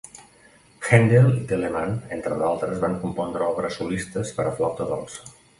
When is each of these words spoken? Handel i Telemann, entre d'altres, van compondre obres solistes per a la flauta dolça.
Handel 0.87 1.27
i 1.41 1.43
Telemann, 1.51 1.93
entre 2.19 2.39
d'altres, 2.41 2.81
van 2.87 2.97
compondre 3.05 3.53
obres 3.53 3.81
solistes 3.83 4.37
per 4.39 4.47
a 4.49 4.49
la 4.51 4.59
flauta 4.61 4.93
dolça. 4.95 5.33